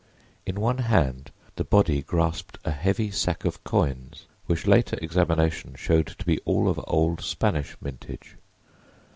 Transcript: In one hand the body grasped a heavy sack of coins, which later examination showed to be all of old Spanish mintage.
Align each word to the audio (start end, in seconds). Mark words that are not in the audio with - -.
In 0.47 0.59
one 0.59 0.79
hand 0.79 1.29
the 1.57 1.63
body 1.63 2.01
grasped 2.01 2.57
a 2.65 2.71
heavy 2.71 3.11
sack 3.11 3.45
of 3.45 3.63
coins, 3.63 4.25
which 4.47 4.65
later 4.65 4.97
examination 4.99 5.75
showed 5.75 6.07
to 6.07 6.25
be 6.25 6.39
all 6.39 6.67
of 6.67 6.83
old 6.87 7.21
Spanish 7.21 7.77
mintage. 7.79 8.35